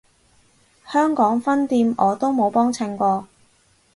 [0.91, 3.27] 香港分店我都冇幫襯過